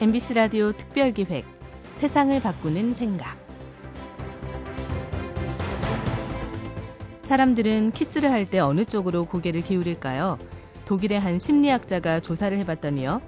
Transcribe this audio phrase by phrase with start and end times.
[0.00, 1.44] MBC 라디오 특별기획
[1.94, 3.36] 세상을 바꾸는 생각
[7.24, 10.38] 사람들은 키스를 할 때 어느 쪽으로 고개를 기울일까요?
[10.84, 13.20] 독일의 한 심리학자가 조사를 해봤더니요.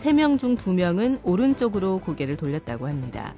[0.00, 3.34] 3명 중 2명은 오른쪽으로 고개를 돌렸다고 합니다.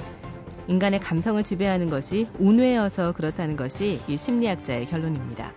[0.66, 5.52] 인간의 감성을 지배하는 것이 운뇌여서 그렇다는 것이 이 심리학자의 결론입니다.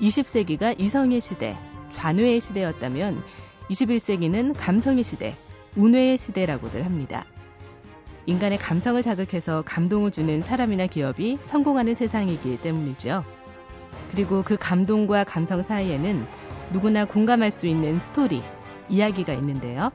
[0.00, 1.56] 20세기가 이성의 시대,
[1.88, 3.22] 좌뇌의 시대였다면
[3.70, 5.34] 21세기는 감성의 시대,
[5.76, 7.24] 우뇌의 시대라고들 합니다.
[8.26, 13.24] 인간의 감성을 자극해서 감동을 주는 사람이나 기업이 성공하는 세상이기 때문이죠.
[14.10, 16.26] 그리고 그 감동과 감성 사이에는
[16.72, 18.42] 누구나 공감할 수 있는 스토리,
[18.88, 19.90] 이야기가 있는데요.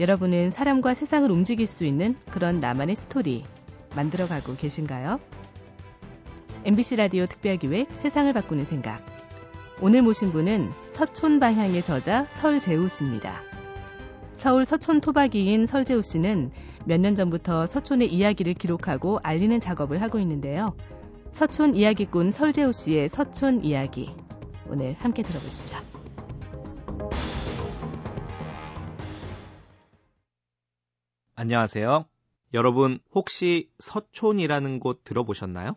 [0.00, 3.44] 여러분은 사람과 세상을 움직일 수 있는 그런 나만의 스토리
[3.94, 5.20] 만들어가고 계신가요?
[6.64, 9.04] MBC 라디오 특별기획 세상을 바꾸는 생각.
[9.80, 13.53] 오늘 모신 분은 서촌 방향의 저자 설재우 씨입니다.
[14.36, 16.50] 서울 서촌 토박이인 설재우 씨는
[16.86, 20.76] 몇 년 전부터 서촌의 이야기를 기록하고 알리는 작업을 하고 있는데요.
[21.32, 24.14] 서촌 이야기꾼 설재우 씨의 서촌 이야기.
[24.68, 25.76] 오늘 함께 들어보시죠.
[31.36, 32.06] 안녕하세요.
[32.54, 35.76] 여러분, 혹시 서촌이라는 곳 들어보셨나요?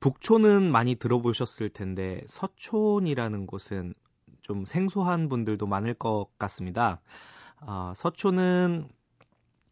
[0.00, 3.92] 북촌은 많이 들어보셨을 텐데 서촌이라는 곳은
[4.42, 7.00] 좀 생소한 분들도 많을 것 같습니다.
[7.60, 8.88] 어, 서촌은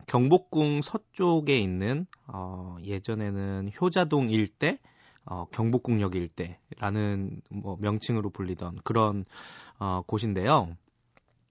[0.06, 4.78] 경복궁 서쪽에 있는 어, 예전에는 효자동 일대,
[5.24, 9.24] 어, 경복궁역 일대라는 뭐 명칭으로 불리던 그런
[9.78, 10.76] 어, 곳인데요.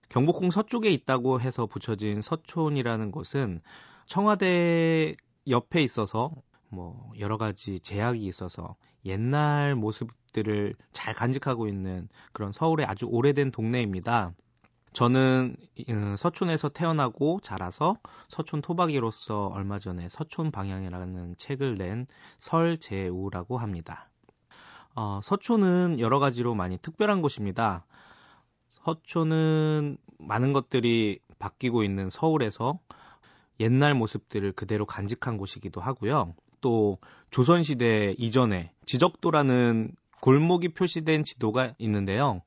[0.10, 3.62] 경복궁 서쪽에 있다고 해서 붙여진 서촌이라는 곳은
[4.06, 5.16] 청와대
[5.48, 6.32] 옆에 있어서
[6.70, 14.34] 뭐 여러 가지 제약이 있어서 옛날 모습들을 잘 간직하고 있는 그런 서울의 아주 오래된 동네입니다.
[14.94, 15.56] 저는
[15.90, 17.98] 어, 서촌에서 태어나고 자라서
[18.30, 22.06] 서촌 토박이로서 얼마 전에 서촌 방향이라는 책을 낸
[22.38, 24.10] 설재우라고 합니다.
[24.96, 27.86] 어, 서촌은 여러 가지로 많이 특별한 곳입니다.
[28.84, 32.80] 서촌은 많은 것들이 바뀌고 있는 서울에서
[33.60, 36.36] 옛날 모습들을 그대로 간직한 곳이기도 하고요.
[36.62, 37.00] 또
[37.32, 42.42] 조선시대 이전에 지적도라는 골목이 표시된 지도가 있는데요.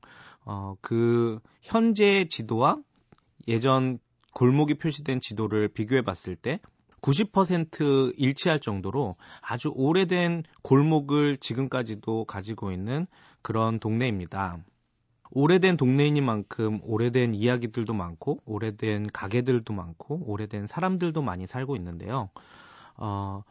[0.49, 2.77] 어, 그 현재 지도와
[3.49, 3.99] 예전
[4.33, 6.61] 골목이 표시된 지도를 비교해 봤을 때
[7.01, 13.07] 90% 일치할 정도로 아주 오래된 골목을 지금까지도 가지고 있는
[13.41, 14.57] 그런 동네입니다.
[15.31, 22.29] 오래된 동네이니만큼 오래된 이야기들도 많고 오래된 가게들도 많고 오래된 사람들도 많이 살고 있는데요.
[22.95, 23.43] 어,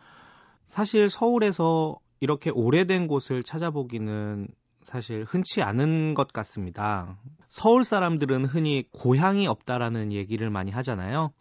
[0.65, 4.49] 사실 서울에서 이렇게 오래된 곳을 찾아보기는
[4.87, 7.19] 사실 흔치 않은 것 같습니다.
[7.49, 11.33] 서울 사람들은 흔히 고향이 없다라는 얘기를 많이 하잖아요.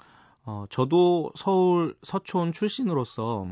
[0.45, 3.47] 어, 저도 서울 서촌 출신으로서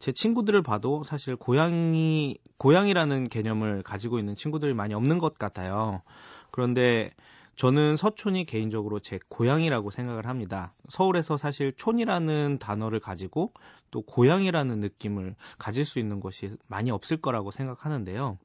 [0.00, 6.02] 제 친구들을 봐도 사실 고향이, 고향이라는 개념을 가지고 있는 친구들이 많이 없는 것 같아요.
[6.50, 7.12] 그런데
[7.54, 10.72] 저는 서촌이 개인적으로 제 고향이라고 생각을 합니다.
[10.88, 13.52] 서울에서 사실 촌이라는 단어를 가지고
[13.92, 18.38] 또 고향이라는 느낌을 가질 수 있는 것이 많이 없을 거라고 생각하는데요.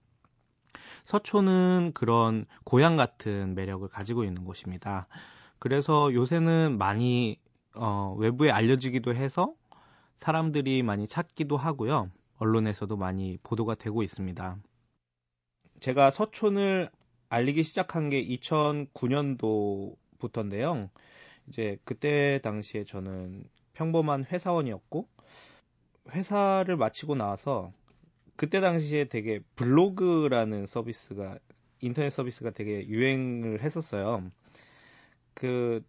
[1.05, 5.07] 서촌은 그런 고향 같은 매력을 가지고 있는 곳입니다.
[5.59, 7.39] 그래서 요새는 많이
[7.75, 9.53] 어, 외부에 알려지기도 해서
[10.17, 12.11] 사람들이 많이 찾기도 하고요.
[12.37, 14.57] 언론에서도 많이 보도가 되고 있습니다.
[15.79, 16.89] 제가 서촌을
[17.29, 20.89] 알리기 시작한 게 2009년도부터인데요.
[21.47, 25.07] 이제 그때 당시에 저는 평범한 회사원이었고
[26.11, 27.71] 회사를 마치고 나서
[28.41, 31.37] 그때 당시에 되게 블로그라는 서비스가
[31.79, 34.31] 인터넷 서비스가 되게 유행을 했었어요.
[35.35, 35.85] 그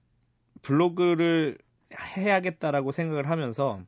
[0.61, 1.57] 블로그를
[1.95, 3.81] 해야겠다라고 생각을 하면서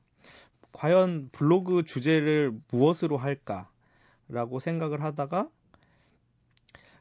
[0.72, 5.50] 과연 블로그 주제를 무엇으로 할까라고 생각을 하다가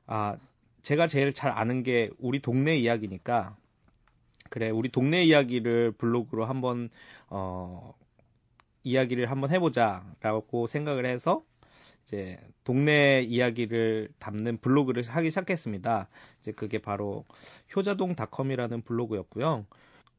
[0.06, 0.36] 아,
[0.82, 3.56] 제가 제일 잘 아는 게 우리 동네 이야기니까
[4.50, 6.90] 그래 우리 동네 이야기를 블로그로 한번
[7.30, 7.96] 어
[8.84, 11.46] 이야기를 한번 해보자라고 생각을 해서
[12.04, 16.10] 이제 동네 이야기를 담는 블로그를 하기 시작했습니다.
[16.42, 17.26] 이제 그게 바로
[17.76, 19.66] 효자동닷컴이라는 블로그였고요.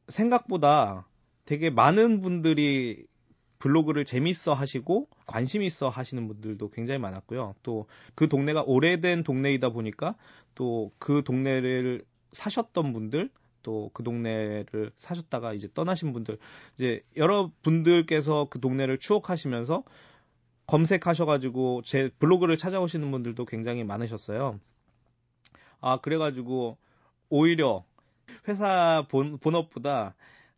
[0.09, 1.07] 생각보다
[1.45, 3.05] 되게 많은 분들이
[3.59, 7.55] 블로그를 재밌어 하시고 관심 있어 하시는 분들도 굉장히 많았고요.
[7.63, 10.15] 또 그 동네가 오래된 동네이다 보니까
[10.55, 13.29] 또 그 동네를 사셨던 분들
[13.63, 16.37] 또 그 동네를 사셨다가 이제 떠나신 분들
[16.75, 19.83] 이제 여러 분들께서 그 동네를 추억하시면서
[20.67, 24.59] 검색하셔가지고 제 블로그를 찾아오시는 분들도 굉장히 많으셨어요.
[25.81, 26.77] 아 그래가지고
[27.29, 27.83] 오히려
[28.47, 30.15] 회사 본 본업보다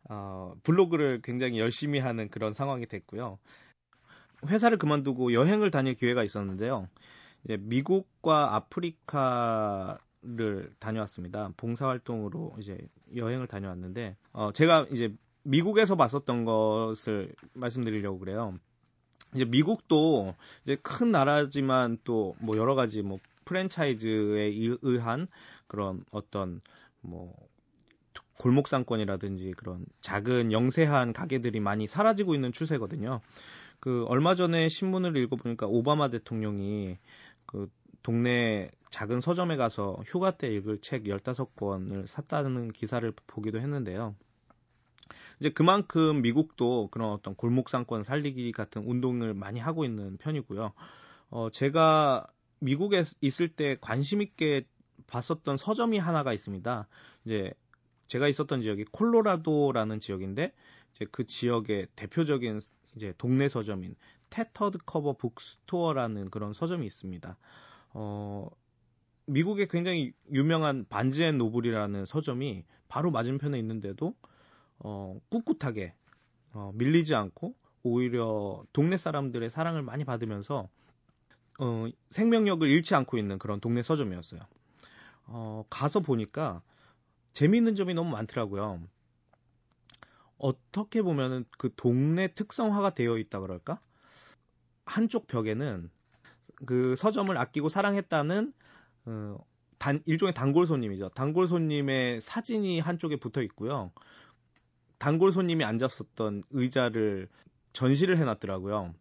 [0.08, 3.38] 어, 블로그를 굉장히 열심히 하는 그런 상황이 됐고요.
[4.46, 6.88] 회사를 그만두고 여행을 다닐 기회가 있었는데요.
[7.44, 9.98] 이제 미국과 아프리카를
[10.78, 11.52] 다녀왔습니다.
[11.56, 12.78] 봉사활동으로 이제
[13.14, 18.58] 여행을 다녀왔는데, 어, 제가 이제 미국에서 봤었던 것을 말씀드리려고 그래요.
[19.34, 20.34] 이제 미국도
[20.64, 24.52] 이제 큰 나라지만 또 뭐 여러 가지 뭐 프랜차이즈에
[24.82, 25.28] 의한
[25.66, 26.60] 그런 어떤
[27.00, 27.34] 뭐
[28.38, 33.20] 골목 상권이라든지 그런 작은 영세한 가게들이 많이 사라지고 있는 추세거든요.
[33.80, 36.98] 그 얼마 전에 신문을 읽어보니까 오바마 대통령이
[37.46, 37.70] 그
[38.02, 44.14] 동네 작은 서점에 가서 휴가 때 읽을 책 15권을 샀다는 기사를 보기도 했는데요.
[45.40, 50.72] 이제 그만큼 미국도 그런 어떤 골목 상권 살리기 같은 운동을 많이 하고 있는 편이고요.
[51.30, 52.26] 어, 제가
[52.60, 54.66] 미국에 있을 때 관심 있게
[55.06, 56.88] 봤었던 서점이 하나가 있습니다.
[57.24, 57.52] 이제
[58.06, 60.52] 제가 있었던 지역이 콜로라도라는 지역인데
[60.94, 62.60] 이제 그 지역의 대표적인
[62.96, 63.94] 이제 동네 서점인
[64.30, 67.36] Tattered Cover Bookstore라는 그런 서점이 있습니다.
[67.94, 68.48] 어,
[69.26, 74.14] 미국에 굉장히 유명한 Barnes & Noble이라는 서점이 바로 맞은편에 있는데도
[74.78, 75.94] 어, 꿋꿋하게
[76.52, 80.68] 어, 밀리지 않고 오히려 동네 사람들의 사랑을 많이 받으면서
[81.60, 84.40] 어, 생명력을 잃지 않고 있는 그런 동네 서점이었어요.
[85.26, 86.62] 어, 가서 보니까
[87.32, 88.80] 재미있는 점이 너무 많더라고요.
[90.38, 93.80] 어떻게 보면은 그 동네 특성화가 되어 있다 그럴까?
[94.86, 95.90] 한쪽 벽에는
[96.66, 98.52] 그 서점을 아끼고 사랑했다는
[99.06, 99.38] 어,
[99.78, 101.10] 단 일종의 단골 손님이죠.
[101.10, 103.92] 단골 손님의 사진이 한쪽에 붙어 있고요.
[104.98, 107.28] 단골 손님이 앉았었던 의자를
[107.72, 108.94] 전시를 해놨더라고요.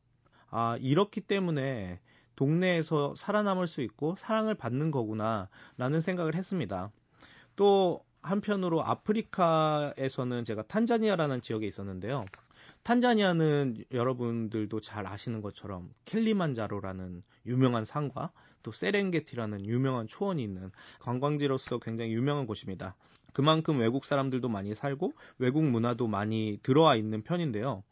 [0.49, 1.99] 아 이렇기 때문에
[2.35, 6.91] 동네에서 살아남을 수 있고 사랑을 받는 거구나 라는 생각을 했습니다.
[7.55, 12.25] 또 한편으로 아프리카에서는 제가 탄자니아라는 지역에 있었는데요.
[12.83, 18.31] 탄자니아는 여러분들도 잘 아시는 것처럼 켈리만자로라는 유명한 산과
[18.63, 22.95] 또 세렝게티라는 유명한 초원이 있는 관광지로서 굉장히 유명한 곳입니다.
[23.37, 27.83] 그만큼 외국 사람들도 많이 살고 외국 문화도 많이 들어와 있는 편인데요.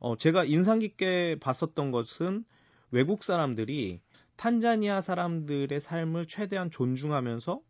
[0.00, 2.44] 어, 제가 인상 깊게 봤었던 것은
[2.90, 4.00] 외국 사람들이
[4.34, 7.60] 탄자니아 사람들의 삶을 최대한 존중하면서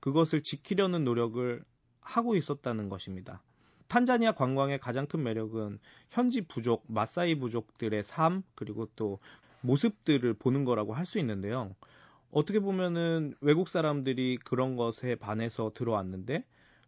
[0.00, 1.64] 그것을 지키려는 노력을
[2.02, 3.42] 하고 있었다는 것입니다.
[3.88, 5.78] 탄자니아 관광의 가장 큰 매력은
[6.10, 9.18] 현지 부족, 마사이 부족들의 삶, 그리고 또
[9.62, 11.74] 모습들을 보는 거라고 할 수 있는데요.
[12.30, 16.44] 어떻게 보면은 외국 사람들이 그런 것에 반해서 들어왔는데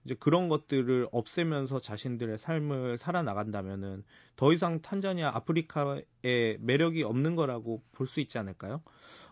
[0.08, 4.04] 이제 그런 것들을 없애면서 자신들의 삶을 살아나간다면은
[4.36, 8.80] 더 이상 탄자니아, 아프리카의 매력이 없는 거라고 볼 수 있지 않을까요?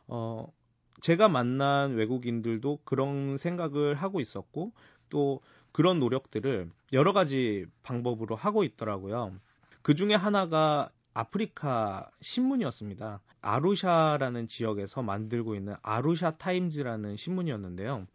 [0.06, 0.52] 어,
[1.00, 4.72] 제가 만난 외국인들도 그런 생각을 하고 있었고
[5.08, 5.40] 또
[5.72, 9.32] 그런 노력들을 여러 가지 방법으로 하고 있더라고요.
[9.80, 13.22] 그 중에 하나가 아프리카 신문이었습니다.
[13.40, 18.06] 아루샤라는 지역에서 만들고 있는 아루샤 타임즈라는 신문이었는데요.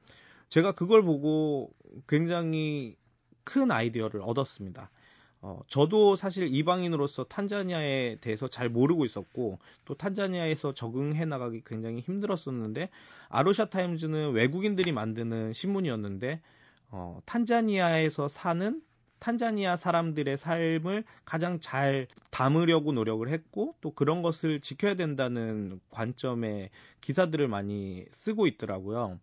[0.52, 1.74] 제가 그걸 보고
[2.08, 2.98] 굉장히
[3.46, 4.92] 큰 아이디어를 얻었습니다.
[5.44, 12.90] 어, 저도 사실 이방인으로서 탄자니아에 대해서 잘 모르고 있었고 또 탄자니아에서 적응해 나가기 굉장히 힘들었었는데
[13.30, 16.42] 아루샤 타임즈는 외국인들이 만드는 신문이었는데
[16.90, 18.82] 어, 탄자니아에서 사는
[19.20, 27.48] 탄자니아 사람들의 삶을 가장 잘 담으려고 노력을 했고 또 그런 것을 지켜야 된다는 관점의 기사들을
[27.48, 29.20] 많이 쓰고 있더라고요.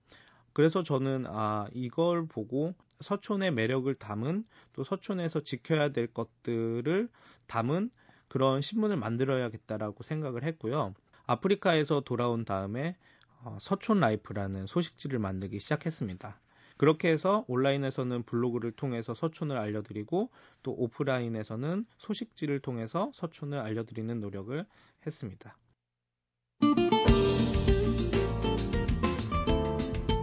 [0.52, 7.09] 그래서 저는 아 이걸 보고 서촌의 매력을 담은 또 서촌에서 지켜야 될 것들을
[7.47, 7.90] 담은
[8.28, 10.95] 그런 신문을 만들어야겠다라고 생각을 했고요.
[11.26, 12.97] 아프리카에서 돌아온 다음에
[13.43, 16.40] 어, 서촌 라이프라는 소식지를 만들기 시작했습니다.
[16.76, 20.31] 그렇게 해서 온라인에서는 블로그를 통해서 서촌을 알려드리고
[20.62, 24.64] 또 오프라인에서는 소식지를 통해서 서촌을 알려드리는 노력을
[25.07, 25.57] 했습니다.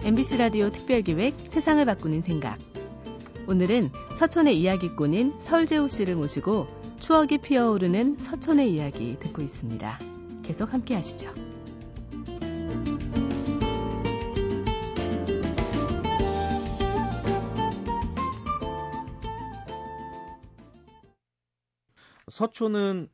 [0.06, 2.60] MBC 라디오 특별기획 세상을 바꾸는 생각.
[3.48, 6.68] 오늘은 서촌의 이야기꾼인 설재우 씨를 모시고
[7.00, 10.00] 추억이 피어오르는 서촌의 이야기 듣고 있습니다.
[10.44, 11.34] 계속 함께 하시죠.
[22.30, 23.10] 서촌은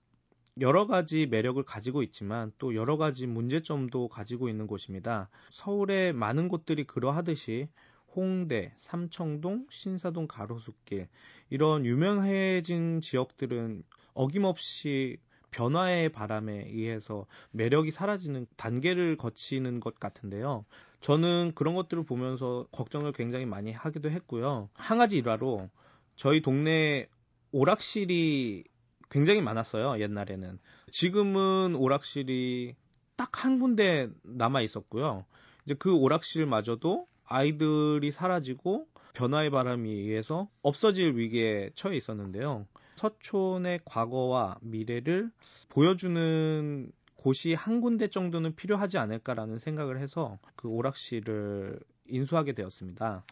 [0.62, 5.30] 여러 가지 매력을 가지고 있지만 또 여러 가지 문제점도 가지고 있는 곳입니다.
[5.50, 7.68] 서울의 많은 곳들이 그러하듯이
[8.16, 11.08] 홍대, 삼청동, 신사동 가로수길
[11.50, 15.18] 이런 유명해진 지역들은 어김없이
[15.50, 20.66] 변화의 바람에 의해서 매력이 사라지는 단계를 거치는 것 같은데요.
[21.02, 24.70] 저는 그런 것들을 보면서 걱정을 굉장히 많이 하기도 했고요.
[24.74, 25.70] 한 가지 일화로
[26.16, 27.08] 저희 동네
[27.52, 28.71] 오락실이
[29.12, 30.58] 굉장히 많았어요, 옛날에는.
[30.90, 32.76] 지금은 오락실이
[33.18, 35.26] 딱 한 군데 남아 있었고요.
[35.66, 42.66] 이제 그 오락실마저도 아이들이 사라지고 변화의 바람에 의해서 없어질 위기에 처해 있었는데요.
[42.96, 45.32] 서촌의 과거와 미래를
[45.70, 53.24] 보여주는 곳이 한 군데 정도는 필요하지 않을까라는 생각을 해서 그 오락실을 인수하게 되었습니다.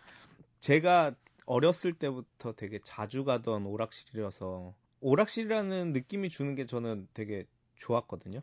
[0.59, 1.13] 제가
[1.45, 7.45] 어렸을 때부터 되게 자주 가던 오락실이어서 오락실이라는 느낌이 주는 게 저는 되게
[7.77, 8.41] 좋았거든요.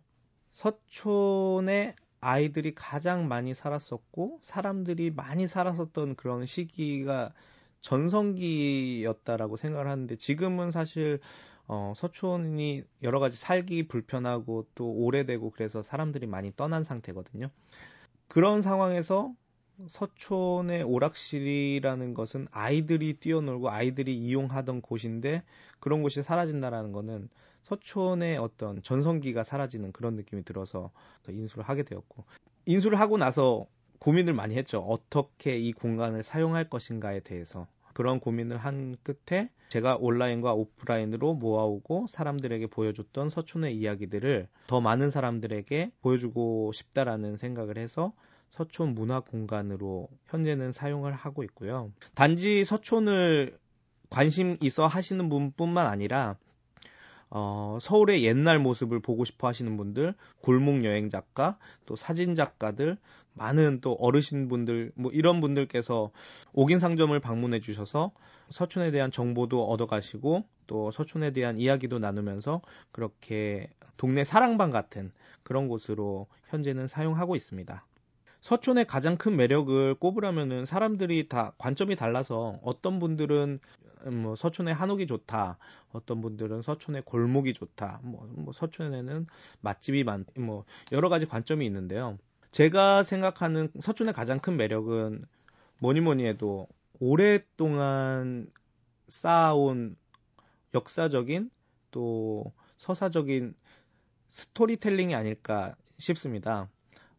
[0.50, 7.32] 서촌에 아이들이 가장 많이 살았었고 사람들이 많이 살았었던 그런 시기가
[7.82, 11.20] 전성기였다라고 생각을 하는데 지금은 사실
[11.68, 17.50] 어, 서촌이 여러 가지 살기 불편하고 또 오래되고 그래서 사람들이 많이 떠난 상태거든요.
[18.28, 19.32] 그런 상황에서
[19.88, 25.42] 서촌의 오락실이라는 것은 아이들이 뛰어놀고 아이들이 이용하던 곳인데
[25.80, 27.28] 그런 곳이 사라진다라는 것은
[27.62, 30.90] 서촌의 어떤 전성기가 사라지는 그런 느낌이 들어서
[31.28, 32.24] 인수를 하게 되었고
[32.64, 33.66] 인수를 하고 나서
[33.98, 34.80] 고민을 많이 했죠.
[34.80, 37.66] 어떻게 이 공간을 사용할 것인가에 대해서.
[37.92, 45.92] 그런 고민을 한 끝에 제가 온라인과 오프라인으로 모아오고 사람들에게 보여줬던 서촌의 이야기들을 더 많은 사람들에게
[46.02, 48.12] 보여주고 싶다라는 생각을 해서
[48.50, 51.92] 서촌 문화 공간으로 현재는 사용을 하고 있고요.
[52.14, 53.58] 단지 서촌을
[54.08, 56.36] 관심 있어 하시는 분뿐만 아니라
[57.28, 62.96] 어, 서울의 옛날 모습을 보고 싶어 하시는 분들, 골목 여행 작가, 또 사진 작가들,
[63.34, 66.10] 많은 또 어르신분들, 뭐 이런 분들께서
[66.52, 68.12] 옥인 상점을 방문해 주셔서
[68.50, 72.62] 서촌에 대한 정보도 얻어 가시고 또 서촌에 대한 이야기도 나누면서
[72.92, 75.12] 그렇게 동네 사랑방 같은
[75.42, 77.84] 그런 곳으로 현재는 사용하고 있습니다.
[78.40, 83.58] 서촌의 가장 큰 매력을 꼽으라면은 사람들이 다 관점이 달라서 어떤 분들은
[84.06, 85.58] 음, 뭐 서촌의 한옥이 좋다.
[85.92, 88.00] 어떤 분들은 서촌의 골목이 좋다.
[88.02, 89.26] 뭐, 뭐 서촌에는
[89.60, 92.18] 맛집이 많, 뭐 여러 가지 관점이 있는데요.
[92.52, 95.24] 제가 생각하는 서촌의 가장 큰 매력은
[95.80, 96.68] 뭐니 뭐니 해도
[97.00, 98.50] 오랫동안
[99.08, 99.96] 쌓아온
[100.74, 101.50] 역사적인
[101.90, 103.54] 또 서사적인
[104.28, 106.68] 스토리텔링이 아닐까 싶습니다.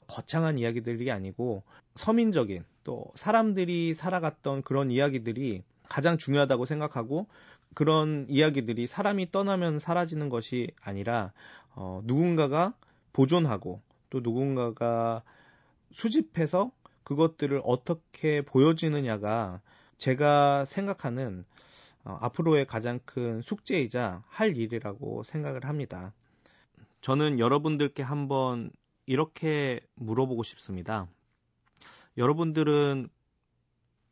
[0.07, 1.63] 거창한 이야기들이 아니고
[1.95, 7.27] 서민적인 또 사람들이 살아갔던 그런 이야기들이 가장 중요하다고 생각하고
[7.73, 11.31] 그런 이야기들이 사람이 떠나면 사라지는 것이 아니라
[11.75, 12.73] 어, 누군가가
[13.13, 15.23] 보존하고 또 누군가가
[15.91, 16.71] 수집해서
[17.03, 19.61] 그것들을 어떻게 보여지느냐가
[19.97, 21.45] 제가 생각하는
[22.03, 26.13] 어, 앞으로의 가장 큰 숙제이자 할 일이라고 생각을 합니다.
[27.01, 28.71] 저는 여러분들께 한번
[29.07, 31.07] 이렇게 물어보고 싶습니다.
[32.17, 33.09] 여러분들은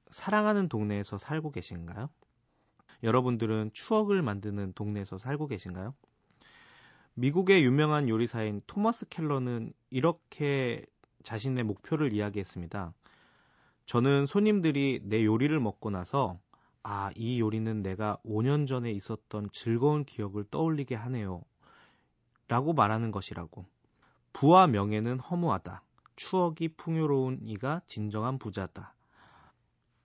[0.10, 2.10] 사랑하는 동네에서 살고 계신가요?
[3.04, 5.94] 여러분들은 추억을 만드는 동네에서 살고 계신가요?
[7.16, 10.86] 미국의 유명한 요리사인 토마스 켈러는 이렇게
[11.24, 12.94] 자신의 목표를 이야기했습니다.
[13.86, 16.40] 저는 손님들이 내 요리를 먹고 나서
[16.84, 21.42] 아, 이 요리는 내가 5년 전에 있었던 즐거운 기억을 떠올리게 하네요.
[22.48, 23.66] 라고 말하는 것이라고.
[24.36, 25.82] 부와 명예는 허무하다.
[26.18, 28.94] 추억이 풍요로운 이가 진정한 부자다.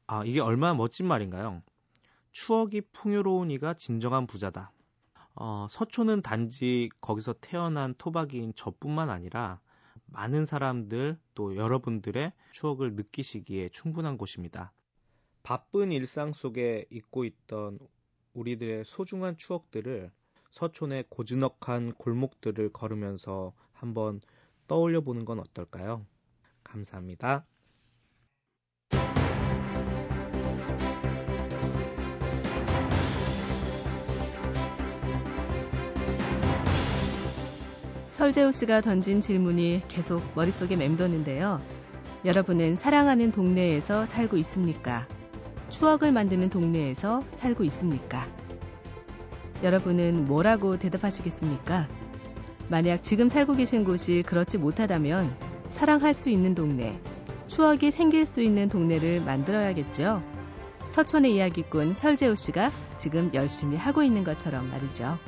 [0.06, 1.64] 아, 이게 얼마나 멋진 말인가요?
[2.30, 4.70] 추억이 풍요로운 이가 진정한 부자다.
[5.34, 9.58] 어, 서초는 단지 거기서 태어난 토박이인 저뿐만 아니라
[10.06, 14.72] 많은 사람들 또 여러분들의 추억을 느끼시기에 충분한 곳입니다.
[15.42, 17.80] 바쁜 일상 속에 잊고 있던
[18.34, 20.12] 우리들의 소중한 추억들을
[20.52, 24.20] 서촌의 고즈넉한 골목들을 걸으면서 한번
[24.68, 26.04] 떠올려 보는 건 어떨까요?
[26.62, 27.46] 감사합니다.
[38.12, 41.62] 설재우 씨가 던진 질문이 계속 머릿속에 맴도는데요.
[42.26, 45.08] 여러분은 사랑하는 동네에서 살고 있습니까?
[45.70, 48.28] 추억을 만드는 동네에서 살고 있습니까?
[49.62, 51.88] 여러분은 뭐라고 대답하시겠습니까?
[52.70, 55.34] 만약 지금 살고 계신 곳이 그렇지 못하다면
[55.72, 57.00] 사랑할 수 있는 동네,
[57.48, 60.22] 추억이 생길 수 있는 동네를 만들어야겠죠.
[60.92, 65.18] 서촌의 이야기꾼 설재호 씨가 지금 열심히 하고 있는 것처럼 말이죠.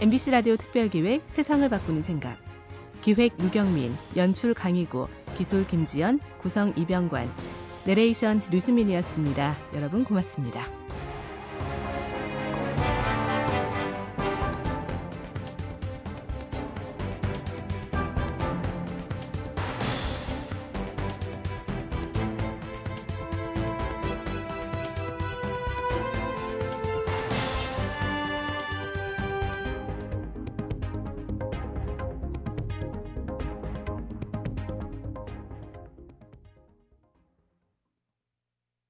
[0.00, 2.38] MBC 라디오 특별기획 세상을 바꾸는 생각.
[3.02, 7.30] 기획 유경민, 연출 강희구, 기술 김지연, 구성 이병관,
[7.84, 9.56] 내레이션 류수민이었습니다.
[9.74, 10.66] 여러분 고맙습니다.